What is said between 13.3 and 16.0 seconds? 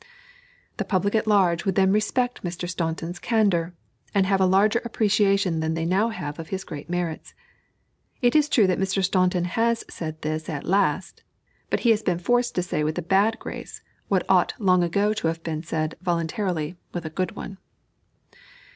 grace what ought long ago to have been said